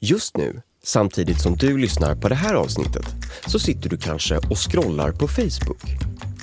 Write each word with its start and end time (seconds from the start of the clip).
Just 0.00 0.36
nu, 0.36 0.62
samtidigt 0.84 1.40
som 1.40 1.56
du 1.56 1.78
lyssnar 1.78 2.14
på 2.14 2.28
det 2.28 2.34
här 2.34 2.54
avsnittet, 2.54 3.06
så 3.46 3.58
sitter 3.58 3.90
du 3.90 3.96
kanske 3.96 4.36
och 4.36 4.58
scrollar 4.58 5.12
på 5.12 5.28
Facebook. 5.28 5.82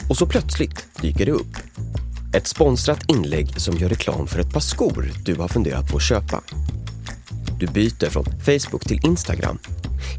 Och 0.10 0.18
så 0.18 0.26
plötsligt 0.26 0.88
dyker 1.02 1.26
det 1.26 1.32
upp. 1.32 1.58
Ett 2.34 2.48
sponsrat 2.48 3.00
inlägg 3.08 3.62
som 3.62 3.78
gör 3.78 3.90
reklam 3.90 4.28
för 4.28 4.40
ett 4.40 4.54
par 4.54 4.60
skor 4.60 5.12
du 5.26 5.36
har 5.36 5.48
funderat 5.48 5.92
på 5.92 5.98
att 5.98 6.04
köpa. 6.04 6.42
Du 7.60 7.68
byter 7.68 8.10
från 8.10 8.26
Facebook 8.26 8.86
till 8.88 9.06
Instagram, 9.06 9.60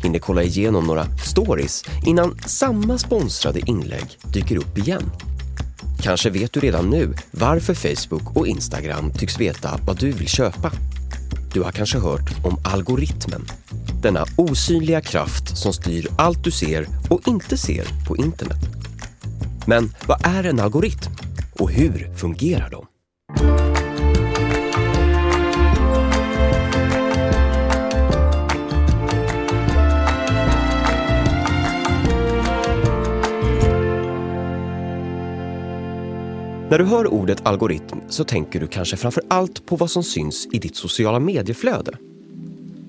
hinner 0.03 0.19
kolla 0.19 0.43
igenom 0.43 0.87
några 0.87 1.07
stories 1.19 1.85
innan 2.07 2.39
samma 2.47 2.99
sponsrade 2.99 3.61
inlägg 3.61 4.19
dyker 4.33 4.57
upp 4.57 4.79
igen. 4.79 5.11
Kanske 6.03 6.31
vet 6.31 6.53
du 6.53 6.61
redan 6.61 6.91
nu 6.91 7.15
varför 7.31 7.75
Facebook 7.75 8.37
och 8.37 8.47
Instagram 8.47 9.13
tycks 9.13 9.41
veta 9.41 9.81
vad 9.87 10.01
du 10.01 10.13
vill 10.13 10.29
köpa. 10.29 10.73
Du 11.57 11.63
har 11.63 11.73
kanske 11.73 11.99
hört 11.99 12.45
om 12.45 12.59
algoritmen. 12.65 13.47
Denna 14.03 14.25
osynliga 14.37 15.01
kraft 15.01 15.59
som 15.59 15.73
styr 15.73 16.07
allt 16.19 16.45
du 16.45 16.51
ser 16.51 16.87
och 17.11 17.29
inte 17.29 17.57
ser 17.57 18.07
på 18.09 18.17
internet. 18.17 18.59
Men 19.67 19.93
vad 20.07 20.27
är 20.27 20.45
en 20.45 20.61
algoritm? 20.61 21.13
Och 21.59 21.71
hur 21.71 22.17
fungerar 22.17 22.71
de? 22.71 22.96
När 36.71 36.79
du 36.79 36.85
hör 36.85 37.07
ordet 37.07 37.47
algoritm 37.47 37.99
så 38.09 38.25
tänker 38.25 38.61
du 38.61 38.67
kanske 38.67 38.97
framför 38.97 39.23
allt 39.29 39.67
på 39.67 39.77
vad 39.77 39.91
som 39.91 40.03
syns 40.03 40.49
i 40.53 40.59
ditt 40.59 40.77
sociala 40.77 41.21
medieflöde. 41.21 41.93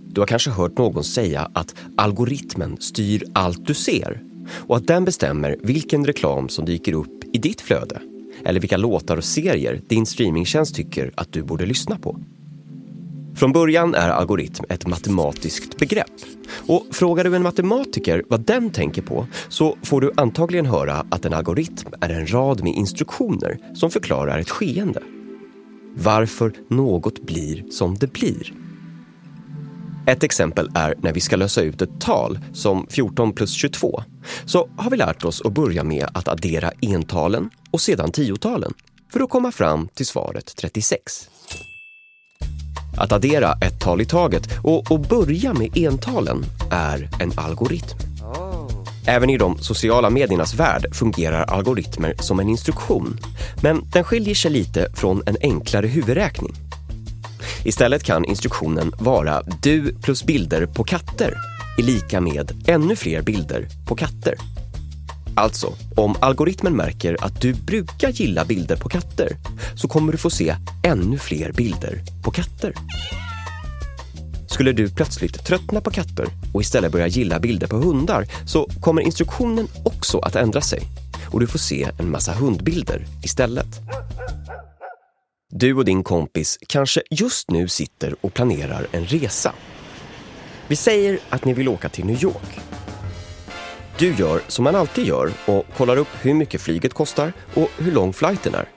Du 0.07 0.21
har 0.21 0.27
kanske 0.27 0.51
hört 0.51 0.77
någon 0.77 1.03
säga 1.03 1.51
att 1.53 1.75
algoritmen 1.97 2.77
styr 2.79 3.23
allt 3.33 3.67
du 3.67 3.73
ser 3.73 4.21
och 4.67 4.77
att 4.77 4.87
den 4.87 5.05
bestämmer 5.05 5.57
vilken 5.63 6.05
reklam 6.05 6.49
som 6.49 6.65
dyker 6.65 6.93
upp 6.93 7.23
i 7.33 7.37
ditt 7.37 7.61
flöde 7.61 8.01
eller 8.45 8.59
vilka 8.59 8.77
låtar 8.77 9.17
och 9.17 9.23
serier 9.23 9.81
din 9.87 10.05
streamingtjänst 10.05 10.75
tycker 10.75 11.11
att 11.15 11.33
du 11.33 11.43
borde 11.43 11.65
lyssna 11.65 11.97
på. 11.97 12.19
Från 13.35 13.51
början 13.51 13.95
är 13.95 14.09
algoritm 14.09 14.63
ett 14.69 14.87
matematiskt 14.87 15.77
begrepp. 15.77 16.36
Och 16.67 16.85
frågar 16.91 17.23
du 17.23 17.35
en 17.35 17.43
matematiker 17.43 18.23
vad 18.27 18.41
den 18.41 18.69
tänker 18.69 19.01
på 19.01 19.27
så 19.49 19.77
får 19.83 20.01
du 20.01 20.11
antagligen 20.17 20.65
höra 20.65 21.05
att 21.11 21.25
en 21.25 21.33
algoritm 21.33 21.89
är 22.01 22.09
en 22.09 22.33
rad 22.33 22.63
med 22.63 22.73
instruktioner 22.73 23.57
som 23.75 23.91
förklarar 23.91 24.39
ett 24.39 24.49
skeende. 24.49 25.01
Varför 25.95 26.53
något 26.69 27.19
blir 27.19 27.69
som 27.71 27.95
det 27.95 28.13
blir. 28.13 28.53
Ett 30.07 30.23
exempel 30.23 30.71
är 30.75 30.95
när 30.97 31.13
vi 31.13 31.19
ska 31.19 31.35
lösa 31.35 31.61
ut 31.61 31.81
ett 31.81 32.01
tal 32.01 32.39
som 32.53 32.87
14 32.89 33.33
plus 33.33 33.51
22. 33.51 34.03
Så 34.45 34.69
har 34.77 34.91
vi 34.91 34.97
lärt 34.97 35.25
oss 35.25 35.41
att 35.41 35.53
börja 35.53 35.83
med 35.83 36.07
att 36.13 36.27
addera 36.27 36.71
entalen 36.81 37.49
och 37.71 37.81
sedan 37.81 38.11
tiotalen 38.11 38.73
för 39.13 39.19
att 39.19 39.29
komma 39.29 39.51
fram 39.51 39.87
till 39.87 40.05
svaret 40.05 40.55
36. 40.55 41.29
Att 42.97 43.11
addera 43.11 43.53
ett 43.61 43.79
tal 43.79 44.01
i 44.01 44.05
taget 44.05 44.49
och, 44.63 44.91
och 44.91 44.99
börja 44.99 45.53
med 45.53 45.77
entalen 45.77 46.45
är 46.71 47.09
en 47.19 47.31
algoritm. 47.35 47.97
Även 49.05 49.29
i 49.29 49.37
de 49.37 49.57
sociala 49.57 50.09
mediernas 50.09 50.53
värld 50.53 50.95
fungerar 50.95 51.43
algoritmer 51.43 52.13
som 52.19 52.39
en 52.39 52.49
instruktion. 52.49 53.19
Men 53.61 53.81
den 53.93 54.03
skiljer 54.03 54.35
sig 54.35 54.51
lite 54.51 54.87
från 54.93 55.23
en 55.25 55.37
enklare 55.41 55.87
huvudräkning. 55.87 56.53
Istället 57.63 58.03
kan 58.03 58.25
instruktionen 58.25 58.91
vara 58.99 59.41
du 59.61 59.93
plus 59.93 60.23
bilder 60.23 60.65
på 60.65 60.83
katter 60.83 61.33
är 61.77 61.83
lika 61.83 62.21
med 62.21 62.51
ännu 62.67 62.95
fler 62.95 63.21
bilder 63.21 63.67
på 63.87 63.95
katter. 63.95 64.35
Alltså, 65.37 65.73
om 65.95 66.15
algoritmen 66.19 66.75
märker 66.75 67.17
att 67.21 67.41
du 67.41 67.53
brukar 67.53 68.09
gilla 68.09 68.45
bilder 68.45 68.75
på 68.75 68.89
katter 68.89 69.37
så 69.75 69.87
kommer 69.87 70.11
du 70.11 70.17
få 70.17 70.29
se 70.29 70.55
ännu 70.83 71.17
fler 71.17 71.51
bilder 71.51 72.01
på 72.23 72.31
katter. 72.31 72.73
Skulle 74.47 74.71
du 74.71 74.89
plötsligt 74.89 75.45
tröttna 75.45 75.81
på 75.81 75.91
katter 75.91 76.27
och 76.53 76.61
istället 76.61 76.91
börja 76.91 77.07
gilla 77.07 77.39
bilder 77.39 77.67
på 77.67 77.75
hundar 77.75 78.25
så 78.45 78.69
kommer 78.81 79.01
instruktionen 79.01 79.67
också 79.85 80.19
att 80.19 80.35
ändra 80.35 80.61
sig 80.61 80.81
och 81.31 81.39
du 81.39 81.47
får 81.47 81.59
se 81.59 81.89
en 81.99 82.11
massa 82.11 82.33
hundbilder 82.33 83.05
istället. 83.23 83.81
Du 85.49 85.73
och 85.73 85.85
din 85.85 86.03
kompis 86.03 86.57
kanske 86.67 87.01
just 87.11 87.51
nu 87.51 87.67
sitter 87.67 88.15
och 88.21 88.33
planerar 88.33 88.87
en 88.91 89.05
resa. 89.05 89.53
Vi 90.67 90.75
säger 90.75 91.19
att 91.29 91.45
ni 91.45 91.53
vill 91.53 91.67
åka 91.67 91.89
till 91.89 92.05
New 92.05 92.23
York 92.23 92.59
du 93.99 94.15
gör 94.15 94.41
som 94.47 94.63
man 94.63 94.75
alltid 94.75 95.05
gör 95.05 95.31
och 95.45 95.65
kollar 95.77 95.97
upp 95.97 96.07
hur 96.21 96.33
mycket 96.33 96.61
flyget 96.61 96.93
kostar 96.93 97.33
och 97.53 97.69
hur 97.77 97.91
lång 97.91 98.13
flighten 98.13 98.55
är. 98.55 98.69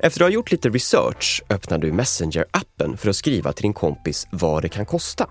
Efter 0.00 0.20
att 0.20 0.26
ha 0.26 0.34
gjort 0.34 0.52
lite 0.52 0.68
research 0.68 1.42
öppnar 1.50 1.78
du 1.78 1.92
Messenger-appen 1.92 2.96
för 2.96 3.10
att 3.10 3.16
skriva 3.16 3.52
till 3.52 3.62
din 3.62 3.74
kompis 3.74 4.26
vad 4.30 4.62
det 4.62 4.68
kan 4.68 4.86
kosta. 4.86 5.26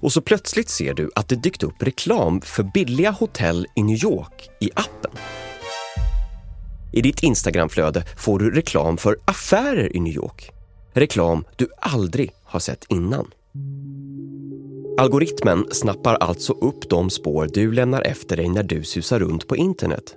Och 0.00 0.12
så 0.12 0.20
plötsligt 0.20 0.68
ser 0.68 0.94
du 0.94 1.10
att 1.14 1.28
det 1.28 1.36
dykt 1.36 1.62
upp 1.62 1.82
reklam 1.82 2.40
för 2.40 2.62
billiga 2.62 3.10
hotell 3.10 3.66
i 3.76 3.82
New 3.82 4.04
York 4.04 4.50
i 4.60 4.70
appen. 4.74 5.12
I 6.92 7.02
ditt 7.02 7.22
Instagramflöde 7.22 8.04
får 8.16 8.38
du 8.38 8.50
reklam 8.50 8.96
för 8.96 9.16
affärer 9.24 9.96
i 9.96 10.00
New 10.00 10.14
York. 10.14 10.50
Reklam 10.94 11.44
du 11.56 11.68
aldrig 11.78 12.32
har 12.44 12.60
sett 12.60 12.84
innan. 12.88 13.30
Algoritmen 15.02 15.66
snappar 15.70 16.14
alltså 16.14 16.52
upp 16.52 16.88
de 16.90 17.10
spår 17.10 17.48
du 17.52 17.72
lämnar 17.72 18.02
efter 18.02 18.36
dig 18.36 18.48
när 18.48 18.62
du 18.62 18.82
susar 18.82 19.18
runt 19.18 19.46
på 19.48 19.56
internet 19.56 20.14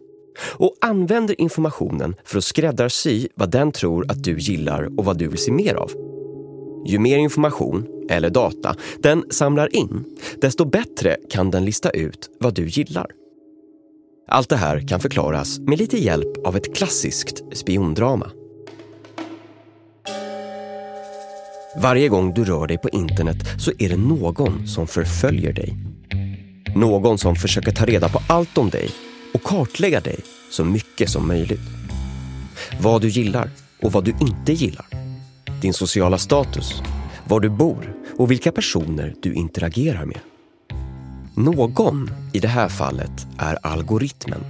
och 0.57 0.75
använder 0.81 1.41
informationen 1.41 2.15
för 2.23 2.37
att 2.37 2.43
skräddarsy 2.43 3.27
vad 3.35 3.51
den 3.51 3.71
tror 3.71 4.11
att 4.11 4.23
du 4.23 4.37
gillar 4.37 4.99
och 4.99 5.05
vad 5.05 5.17
du 5.17 5.27
vill 5.27 5.37
se 5.37 5.51
mer 5.51 5.75
av. 5.75 5.91
Ju 6.85 6.99
mer 6.99 7.17
information, 7.17 7.87
eller 8.09 8.29
data, 8.29 8.75
den 8.99 9.25
samlar 9.29 9.75
in, 9.75 10.17
desto 10.41 10.65
bättre 10.65 11.17
kan 11.29 11.51
den 11.51 11.65
lista 11.65 11.89
ut 11.89 12.29
vad 12.39 12.53
du 12.53 12.67
gillar. 12.67 13.07
Allt 14.27 14.49
det 14.49 14.55
här 14.57 14.87
kan 14.87 14.99
förklaras 14.99 15.59
med 15.59 15.79
lite 15.79 15.97
hjälp 15.97 16.47
av 16.47 16.55
ett 16.55 16.75
klassiskt 16.75 17.43
spiondrama. 17.57 18.31
Varje 21.77 22.09
gång 22.09 22.33
du 22.33 22.45
rör 22.45 22.67
dig 22.67 22.77
på 22.77 22.89
internet 22.89 23.37
så 23.57 23.71
är 23.79 23.89
det 23.89 23.97
någon 23.97 24.67
som 24.67 24.87
förföljer 24.87 25.53
dig. 25.53 25.77
Någon 26.75 27.17
som 27.17 27.35
försöker 27.35 27.71
ta 27.71 27.85
reda 27.85 28.09
på 28.09 28.21
allt 28.27 28.57
om 28.57 28.69
dig 28.69 28.89
och 29.33 29.43
kartlägga 29.43 29.99
dig 29.99 30.19
så 30.51 30.65
mycket 30.65 31.09
som 31.09 31.27
möjligt. 31.27 31.61
Vad 32.81 33.01
du 33.01 33.07
gillar 33.07 33.49
och 33.81 33.91
vad 33.91 34.03
du 34.03 34.11
inte 34.21 34.53
gillar. 34.53 34.85
Din 35.61 35.73
sociala 35.73 36.17
status, 36.17 36.81
var 37.27 37.39
du 37.39 37.49
bor 37.49 37.93
och 38.17 38.31
vilka 38.31 38.51
personer 38.51 39.15
du 39.21 39.33
interagerar 39.33 40.05
med. 40.05 40.19
Någon 41.35 42.09
i 42.33 42.39
det 42.39 42.47
här 42.47 42.69
fallet 42.69 43.27
är 43.37 43.57
algoritmen 43.61 44.45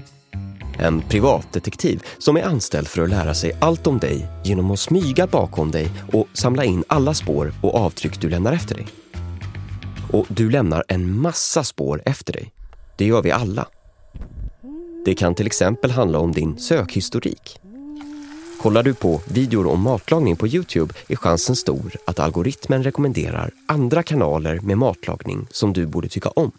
en 0.80 1.02
privatdetektiv 1.02 2.04
som 2.18 2.38
är 2.38 2.44
anställd 2.44 2.88
för 2.88 3.02
att 3.02 3.10
lära 3.10 3.34
sig 3.34 3.52
allt 3.62 3.88
om 3.88 4.00
dig 4.00 4.28
genom 4.44 4.72
att 4.72 4.80
smyga 4.80 5.28
bakom 5.28 5.72
dig 5.72 5.90
och 6.14 6.28
samla 6.34 6.64
in 6.64 6.84
alla 6.88 7.14
spår 7.14 7.54
och 7.62 7.76
avtryck 7.76 8.22
du 8.22 8.30
lämnar 8.30 8.54
efter 8.54 8.76
dig. 8.76 8.88
Och 10.12 10.26
du 10.30 10.50
lämnar 10.50 10.84
en 10.88 11.20
massa 11.20 11.64
spår 11.64 12.02
efter 12.06 12.34
dig. 12.34 12.52
Det 12.98 13.06
gör 13.06 13.22
vi 13.22 13.32
alla. 13.32 13.68
Det 15.06 15.16
kan 15.16 15.36
till 15.36 15.46
exempel 15.46 15.92
handla 15.92 16.20
om 16.20 16.32
din 16.32 16.58
sökhistorik. 16.58 17.60
Kollar 18.62 18.84
du 18.84 18.94
på 18.94 19.22
videor 19.28 19.68
om 19.68 19.82
matlagning 19.82 20.36
på 20.36 20.48
Youtube 20.48 20.94
är 21.08 21.16
chansen 21.16 21.56
stor 21.56 21.96
att 22.06 22.20
algoritmen 22.20 22.84
rekommenderar 22.84 23.52
andra 23.68 24.04
kanaler 24.04 24.60
med 24.60 24.78
matlagning 24.78 25.48
som 25.52 25.74
du 25.74 25.86
borde 25.86 26.10
tycka 26.10 26.30
om. 26.30 26.52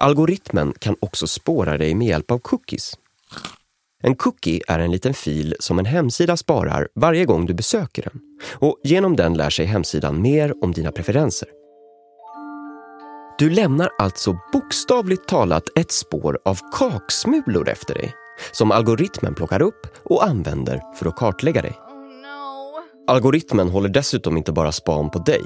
Algoritmen 0.00 0.72
kan 0.78 0.96
också 1.00 1.26
spåra 1.26 1.78
dig 1.78 1.94
med 1.94 2.06
hjälp 2.06 2.30
av 2.30 2.38
cookies. 2.38 2.94
En 4.02 4.14
cookie 4.16 4.60
är 4.68 4.78
en 4.78 4.90
liten 4.90 5.14
fil 5.14 5.54
som 5.60 5.78
en 5.78 5.84
hemsida 5.84 6.36
sparar 6.36 6.88
varje 6.94 7.24
gång 7.24 7.46
du 7.46 7.54
besöker 7.54 8.02
den 8.02 8.20
och 8.54 8.80
genom 8.84 9.16
den 9.16 9.34
lär 9.34 9.50
sig 9.50 9.66
hemsidan 9.66 10.22
mer 10.22 10.64
om 10.64 10.72
dina 10.72 10.92
preferenser. 10.92 11.48
Du 13.38 13.50
lämnar 13.50 13.90
alltså 13.98 14.38
bokstavligt 14.52 15.28
talat 15.28 15.64
ett 15.78 15.92
spår 15.92 16.38
av 16.44 16.58
kaksmulor 16.72 17.68
efter 17.68 17.94
dig 17.94 18.14
som 18.52 18.72
algoritmen 18.72 19.34
plockar 19.34 19.62
upp 19.62 19.86
och 20.04 20.24
använder 20.24 20.82
för 20.94 21.06
att 21.06 21.16
kartlägga 21.16 21.62
dig. 21.62 21.72
Oh, 21.72 23.14
algoritmen 23.14 23.68
håller 23.68 23.88
dessutom 23.88 24.36
inte 24.36 24.52
bara 24.52 24.72
span 24.72 25.10
på 25.10 25.18
dig 25.18 25.42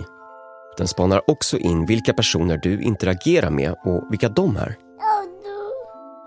den 0.78 0.88
spanar 0.88 1.30
också 1.30 1.58
in 1.58 1.86
vilka 1.86 2.12
personer 2.12 2.56
du 2.56 2.82
interagerar 2.82 3.50
med 3.50 3.74
och 3.84 4.04
vilka 4.10 4.28
de 4.28 4.56
är. 4.56 4.76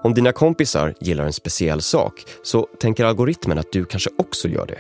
Om 0.04 0.14
dina 0.14 0.32
kompisar 0.32 0.94
gillar 1.00 1.26
en 1.26 1.34
speciell 1.34 1.82
sak 1.82 2.26
så 2.44 2.68
tänker 2.80 3.06
algoritmen 3.06 3.58
att 3.58 3.72
du 3.72 3.86
kanske 3.86 4.10
också 4.18 4.48
gör 4.48 4.66
det. 4.66 4.80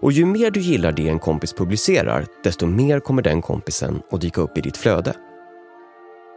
Och 0.00 0.12
ju 0.12 0.26
mer 0.26 0.50
du 0.50 0.60
gillar 0.60 0.92
det 0.92 1.08
en 1.08 1.18
kompis 1.18 1.52
publicerar, 1.52 2.26
desto 2.44 2.66
mer 2.66 3.00
kommer 3.00 3.22
den 3.22 3.42
kompisen 3.42 4.02
att 4.10 4.20
dyka 4.20 4.40
upp 4.40 4.58
i 4.58 4.60
ditt 4.60 4.76
flöde. 4.76 5.14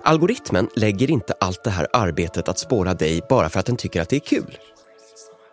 Algoritmen 0.04 0.70
lägger 0.76 1.12
inte 1.12 1.34
allt 1.40 1.64
det 1.64 1.70
här 1.70 1.88
arbetet 1.94 2.48
att 2.48 2.60
spåra 2.60 2.94
dig 2.94 3.22
bara 3.30 3.50
för 3.50 3.60
att 3.60 3.66
den 3.66 3.78
tycker 3.78 4.02
att 4.02 4.10
det 4.10 4.16
är 4.16 4.20
kul. 4.20 4.58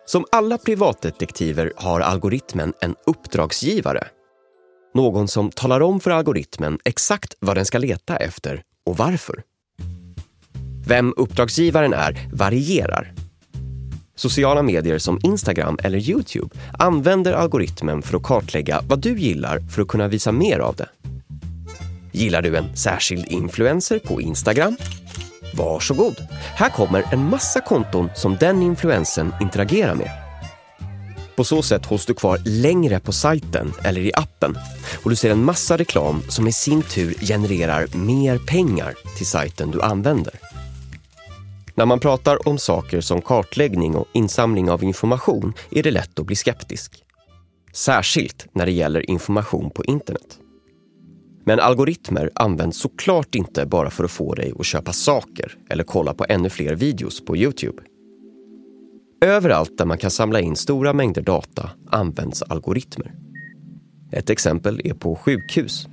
Som 0.06 0.24
alla 0.32 0.58
privatdetektiver 0.58 1.72
har 1.76 2.00
algoritmen 2.00 2.72
en 2.80 2.94
uppdragsgivare. 3.06 4.08
Någon 4.96 5.28
som 5.28 5.50
talar 5.50 5.80
om 5.80 6.00
för 6.00 6.10
algoritmen 6.10 6.78
exakt 6.84 7.34
vad 7.40 7.56
den 7.56 7.64
ska 7.64 7.78
leta 7.78 8.16
efter 8.16 8.62
och 8.86 8.96
varför. 8.96 9.42
Vem 10.86 11.14
uppdragsgivaren 11.16 11.92
är 11.92 12.28
varierar. 12.32 13.12
Sociala 14.14 14.62
medier 14.62 14.98
som 14.98 15.20
Instagram 15.22 15.78
eller 15.82 15.98
Youtube 15.98 16.56
använder 16.78 17.32
algoritmen 17.32 18.02
för 18.02 18.16
att 18.16 18.22
kartlägga 18.22 18.80
vad 18.88 18.98
du 18.98 19.18
gillar 19.18 19.58
för 19.58 19.82
att 19.82 19.88
kunna 19.88 20.08
visa 20.08 20.32
mer 20.32 20.58
av 20.58 20.76
det. 20.76 20.88
Gillar 22.12 22.42
du 22.42 22.56
en 22.56 22.76
särskild 22.76 23.26
influencer 23.28 23.98
på 23.98 24.20
Instagram? 24.20 24.76
Varsågod! 25.54 26.16
Här 26.54 26.70
kommer 26.70 27.04
en 27.12 27.30
massa 27.30 27.60
konton 27.60 28.10
som 28.14 28.36
den 28.36 28.62
influensen 28.62 29.34
interagerar 29.40 29.94
med. 29.94 30.25
På 31.36 31.44
så 31.44 31.62
sätt 31.62 31.86
hålls 31.86 32.06
du 32.06 32.14
kvar 32.14 32.38
längre 32.44 33.00
på 33.00 33.12
sajten 33.12 33.72
eller 33.84 34.00
i 34.00 34.12
appen 34.14 34.58
och 35.02 35.10
du 35.10 35.16
ser 35.16 35.30
en 35.30 35.44
massa 35.44 35.76
reklam 35.76 36.22
som 36.28 36.48
i 36.48 36.52
sin 36.52 36.82
tur 36.82 37.14
genererar 37.20 37.96
mer 37.96 38.38
pengar 38.38 38.94
till 39.16 39.26
sajten 39.26 39.70
du 39.70 39.82
använder. 39.82 40.34
När 41.74 41.86
man 41.86 42.00
pratar 42.00 42.48
om 42.48 42.58
saker 42.58 43.00
som 43.00 43.22
kartläggning 43.22 43.96
och 43.96 44.06
insamling 44.14 44.70
av 44.70 44.84
information 44.84 45.52
är 45.70 45.82
det 45.82 45.90
lätt 45.90 46.18
att 46.18 46.26
bli 46.26 46.36
skeptisk. 46.36 47.02
Särskilt 47.72 48.46
när 48.52 48.66
det 48.66 48.72
gäller 48.72 49.10
information 49.10 49.70
på 49.70 49.84
internet. 49.84 50.38
Men 51.44 51.60
algoritmer 51.60 52.30
används 52.34 52.78
såklart 52.78 53.34
inte 53.34 53.66
bara 53.66 53.90
för 53.90 54.04
att 54.04 54.10
få 54.10 54.34
dig 54.34 54.52
att 54.58 54.66
köpa 54.66 54.92
saker 54.92 55.54
eller 55.70 55.84
kolla 55.84 56.14
på 56.14 56.26
ännu 56.28 56.50
fler 56.50 56.74
videos 56.74 57.24
på 57.24 57.36
Youtube. 57.36 57.82
Överallt 59.20 59.78
där 59.78 59.84
man 59.84 59.98
kan 59.98 60.10
samla 60.10 60.40
in 60.40 60.56
stora 60.56 60.92
mängder 60.92 61.22
data 61.22 61.70
används 61.90 62.42
algoritmer. 62.42 63.14
Ett 64.12 64.30
exempel 64.30 64.80
är 64.84 64.94
på 64.94 65.16
sjukhus. 65.16 65.88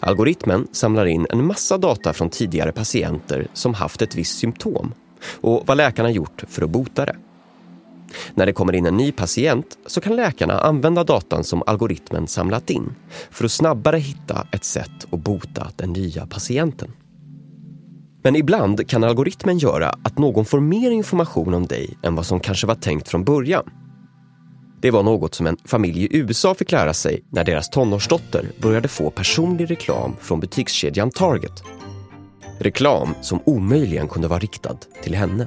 Algoritmen 0.00 0.68
samlar 0.72 1.06
in 1.06 1.26
en 1.30 1.46
massa 1.46 1.78
data 1.78 2.12
från 2.12 2.30
tidigare 2.30 2.72
patienter 2.72 3.46
som 3.52 3.74
haft 3.74 4.02
ett 4.02 4.14
visst 4.14 4.38
symptom 4.38 4.94
och 5.40 5.62
vad 5.66 5.76
läkarna 5.76 6.10
gjort 6.10 6.44
för 6.48 6.62
att 6.62 6.70
bota 6.70 7.06
det. 7.06 7.16
När 8.34 8.46
det 8.46 8.52
kommer 8.52 8.74
in 8.74 8.86
en 8.86 8.96
ny 8.96 9.12
patient 9.12 9.78
så 9.86 10.00
kan 10.00 10.16
läkarna 10.16 10.58
använda 10.58 11.04
datan 11.04 11.44
som 11.44 11.62
algoritmen 11.66 12.26
samlat 12.26 12.70
in 12.70 12.94
för 13.30 13.44
att 13.44 13.52
snabbare 13.52 13.98
hitta 13.98 14.46
ett 14.52 14.64
sätt 14.64 15.06
att 15.10 15.20
bota 15.20 15.70
den 15.76 15.92
nya 15.92 16.26
patienten. 16.26 16.92
Men 18.24 18.36
ibland 18.36 18.88
kan 18.88 19.04
algoritmen 19.04 19.58
göra 19.58 19.88
att 19.88 20.18
någon 20.18 20.44
får 20.44 20.60
mer 20.60 20.90
information 20.90 21.54
om 21.54 21.66
dig 21.66 21.98
än 22.02 22.14
vad 22.14 22.26
som 22.26 22.40
kanske 22.40 22.66
var 22.66 22.74
tänkt 22.74 23.08
från 23.08 23.24
början. 23.24 23.64
Det 24.80 24.90
var 24.90 25.02
något 25.02 25.34
som 25.34 25.46
en 25.46 25.56
familj 25.64 26.04
i 26.04 26.16
USA 26.16 26.54
fick 26.54 26.72
lära 26.72 26.94
sig 26.94 27.24
när 27.30 27.44
deras 27.44 27.70
tonårsdotter 27.70 28.46
började 28.62 28.88
få 28.88 29.10
personlig 29.10 29.70
reklam 29.70 30.16
från 30.20 30.40
butikskedjan 30.40 31.10
Target. 31.10 31.62
Reklam 32.58 33.14
som 33.22 33.40
omöjligen 33.44 34.08
kunde 34.08 34.28
vara 34.28 34.38
riktad 34.38 34.76
till 35.02 35.14
henne. 35.14 35.46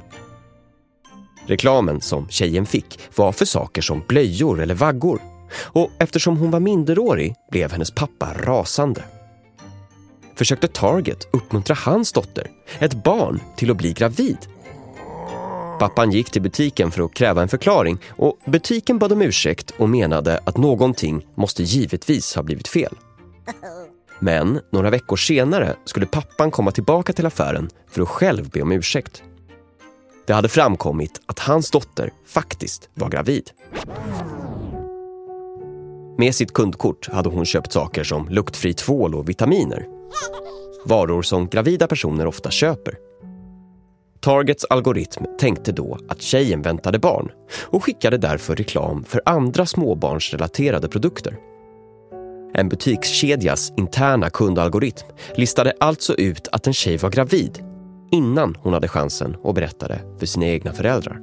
Reklamen 1.46 2.00
som 2.00 2.28
tjejen 2.28 2.66
fick 2.66 3.00
var 3.16 3.32
för 3.32 3.44
saker 3.44 3.82
som 3.82 4.02
blöjor 4.08 4.60
eller 4.60 4.74
vaggor. 4.74 5.20
Och 5.52 5.90
eftersom 5.98 6.36
hon 6.36 6.50
var 6.50 6.60
minderårig 6.60 7.34
blev 7.50 7.72
hennes 7.72 7.90
pappa 7.90 8.34
rasande. 8.34 9.04
Försökte 10.38 10.68
Target 10.68 11.28
uppmuntra 11.30 11.74
hans 11.74 12.12
dotter, 12.12 12.50
ett 12.78 13.04
barn, 13.04 13.40
till 13.56 13.70
att 13.70 13.76
bli 13.76 13.92
gravid. 13.92 14.38
Pappan 15.78 16.10
gick 16.10 16.30
till 16.30 16.42
butiken 16.42 16.90
för 16.90 17.02
att 17.02 17.14
kräva 17.14 17.42
en 17.42 17.48
förklaring 17.48 17.98
och 18.08 18.38
butiken 18.46 18.98
bad 18.98 19.12
om 19.12 19.22
ursäkt 19.22 19.70
och 19.78 19.88
menade 19.88 20.40
att 20.44 20.56
någonting 20.56 21.26
måste 21.34 21.62
givetvis 21.62 22.34
ha 22.34 22.42
blivit 22.42 22.68
fel. 22.68 22.94
Men 24.18 24.60
några 24.72 24.90
veckor 24.90 25.16
senare 25.16 25.76
skulle 25.84 26.06
pappan 26.06 26.50
komma 26.50 26.70
tillbaka 26.70 27.12
till 27.12 27.26
affären 27.26 27.70
för 27.90 28.02
att 28.02 28.08
själv 28.08 28.50
be 28.50 28.62
om 28.62 28.72
ursäkt. 28.72 29.22
Det 30.26 30.32
hade 30.32 30.48
framkommit 30.48 31.20
att 31.26 31.38
hans 31.38 31.70
dotter 31.70 32.12
faktiskt 32.26 32.88
var 32.94 33.08
gravid. 33.08 33.50
Med 36.18 36.34
sitt 36.34 36.52
kundkort 36.52 37.08
hade 37.08 37.28
hon 37.28 37.44
köpt 37.44 37.72
saker 37.72 38.04
som 38.04 38.28
luktfri 38.28 38.74
tvål 38.74 39.14
och 39.14 39.28
vitaminer. 39.28 39.97
Varor 40.84 41.22
som 41.22 41.48
gravida 41.48 41.86
personer 41.86 42.26
ofta 42.26 42.50
köper. 42.50 42.94
Targets 44.20 44.64
algoritm 44.64 45.24
tänkte 45.38 45.72
då 45.72 45.98
att 46.08 46.22
tjejen 46.22 46.62
väntade 46.62 46.98
barn 46.98 47.30
och 47.64 47.84
skickade 47.84 48.18
därför 48.18 48.56
reklam 48.56 49.04
för 49.04 49.22
andra 49.24 49.66
småbarnsrelaterade 49.66 50.88
produkter. 50.88 51.36
En 52.54 52.68
butikskedjas 52.68 53.72
interna 53.76 54.30
kundalgoritm 54.30 55.06
listade 55.34 55.72
alltså 55.80 56.14
ut 56.14 56.48
att 56.52 56.66
en 56.66 56.74
tjej 56.74 56.96
var 56.96 57.10
gravid 57.10 57.64
innan 58.12 58.56
hon 58.60 58.72
hade 58.72 58.88
chansen 58.88 59.36
att 59.44 59.54
berätta 59.54 59.88
det 59.88 60.00
för 60.18 60.26
sina 60.26 60.46
egna 60.46 60.72
föräldrar. 60.72 61.20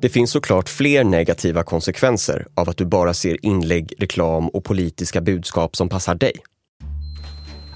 Det 0.00 0.08
finns 0.08 0.30
såklart 0.30 0.68
fler 0.68 1.04
negativa 1.04 1.62
konsekvenser 1.62 2.46
av 2.54 2.68
att 2.68 2.76
du 2.76 2.86
bara 2.86 3.14
ser 3.14 3.46
inlägg, 3.46 3.94
reklam 3.98 4.48
och 4.48 4.64
politiska 4.64 5.20
budskap 5.20 5.76
som 5.76 5.88
passar 5.88 6.14
dig. 6.14 6.32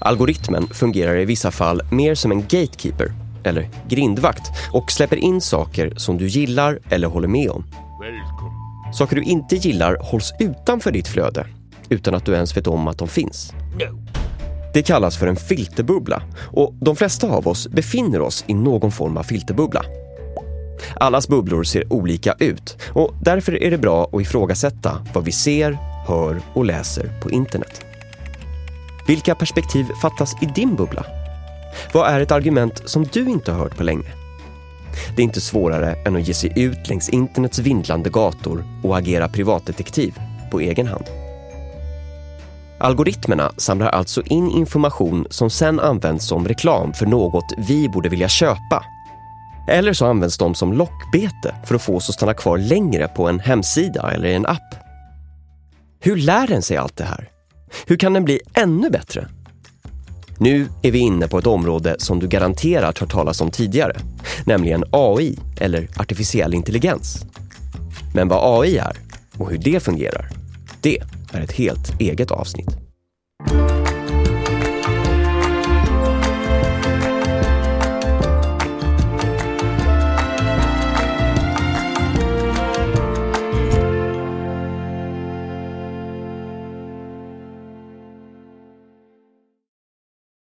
Algoritmen 0.05 0.67
fungerar 0.67 1.17
i 1.17 1.25
vissa 1.25 1.51
fall 1.51 1.81
mer 1.91 2.15
som 2.15 2.31
en 2.31 2.41
gatekeeper, 2.41 3.11
eller 3.43 3.69
grindvakt, 3.89 4.51
och 4.71 4.91
släpper 4.91 5.17
in 5.17 5.41
saker 5.41 5.93
som 5.97 6.17
du 6.17 6.27
gillar 6.27 6.79
eller 6.89 7.07
håller 7.07 7.27
med 7.27 7.49
om. 7.49 7.63
Saker 8.93 9.15
du 9.15 9.23
inte 9.23 9.55
gillar 9.55 9.97
hålls 10.01 10.33
utanför 10.39 10.91
ditt 10.91 11.07
flöde, 11.07 11.47
utan 11.89 12.15
att 12.15 12.25
du 12.25 12.33
ens 12.33 12.57
vet 12.57 12.67
om 12.67 12.87
att 12.87 12.97
de 12.97 13.07
finns. 13.07 13.53
Det 14.73 14.81
kallas 14.81 15.17
för 15.17 15.27
en 15.27 15.35
filterbubbla 15.35 16.23
och 16.51 16.73
de 16.81 16.95
flesta 16.95 17.27
av 17.27 17.47
oss 17.47 17.67
befinner 17.67 18.21
oss 18.21 18.43
i 18.47 18.53
någon 18.53 18.91
form 18.91 19.17
av 19.17 19.23
filterbubbla. 19.23 19.85
Allas 20.95 21.27
bubblor 21.27 21.63
ser 21.63 21.93
olika 21.93 22.35
ut 22.39 22.77
och 22.93 23.13
därför 23.21 23.63
är 23.63 23.71
det 23.71 23.77
bra 23.77 24.09
att 24.13 24.21
ifrågasätta 24.21 25.05
vad 25.13 25.25
vi 25.25 25.31
ser, 25.31 25.77
hör 26.07 26.41
och 26.53 26.65
läser 26.65 27.11
på 27.21 27.31
internet. 27.31 27.92
Vilka 29.07 29.35
perspektiv 29.35 29.85
fattas 30.01 30.35
i 30.41 30.45
din 30.45 30.75
bubbla? 30.75 31.05
Vad 31.93 32.09
är 32.09 32.19
ett 32.19 32.31
argument 32.31 32.81
som 32.85 33.03
du 33.03 33.29
inte 33.29 33.51
har 33.51 33.59
hört 33.59 33.77
på 33.77 33.83
länge? 33.83 34.13
Det 35.15 35.21
är 35.21 35.23
inte 35.23 35.41
svårare 35.41 35.95
än 36.05 36.15
att 36.15 36.27
ge 36.27 36.33
sig 36.33 36.53
ut 36.55 36.89
längs 36.89 37.09
internets 37.09 37.59
vindlande 37.59 38.09
gator 38.09 38.65
och 38.83 38.97
agera 38.97 39.29
privatdetektiv 39.29 40.19
på 40.51 40.59
egen 40.59 40.87
hand. 40.87 41.05
Algoritmerna 42.79 43.51
samlar 43.57 43.87
alltså 43.87 44.21
in 44.21 44.51
information 44.51 45.27
som 45.29 45.49
sen 45.49 45.79
används 45.79 46.27
som 46.27 46.47
reklam 46.47 46.93
för 46.93 47.05
något 47.05 47.53
vi 47.57 47.89
borde 47.89 48.09
vilja 48.09 48.29
köpa. 48.29 48.85
Eller 49.67 49.93
så 49.93 50.05
används 50.05 50.37
de 50.37 50.55
som 50.55 50.73
lockbete 50.73 51.55
för 51.63 51.75
att 51.75 51.81
få 51.81 51.95
oss 51.95 52.09
att 52.09 52.15
stanna 52.15 52.33
kvar 52.33 52.57
längre 52.57 53.07
på 53.07 53.27
en 53.27 53.39
hemsida 53.39 54.11
eller 54.11 54.29
en 54.29 54.45
app. 54.45 54.75
Hur 55.99 56.15
lär 56.15 56.47
den 56.47 56.61
sig 56.61 56.77
allt 56.77 56.97
det 56.97 57.03
här? 57.03 57.32
Hur 57.85 57.97
kan 57.97 58.13
den 58.13 58.25
bli 58.25 58.39
ännu 58.53 58.89
bättre? 58.89 59.27
Nu 60.37 60.67
är 60.81 60.91
vi 60.91 60.99
inne 60.99 61.27
på 61.27 61.39
ett 61.39 61.47
område 61.47 61.95
som 61.99 62.19
du 62.19 62.27
garanterat 62.27 62.99
hört 62.99 63.11
talas 63.11 63.41
om 63.41 63.51
tidigare, 63.51 63.97
nämligen 64.45 64.83
AI 64.91 65.39
eller 65.59 65.87
artificiell 65.95 66.53
intelligens. 66.53 67.25
Men 68.13 68.27
vad 68.27 68.61
AI 68.61 68.77
är 68.77 68.97
och 69.37 69.49
hur 69.49 69.57
det 69.57 69.83
fungerar, 69.83 70.29
det 70.81 70.97
är 71.33 71.41
ett 71.41 71.51
helt 71.51 72.01
eget 72.01 72.31
avsnitt. 72.31 72.82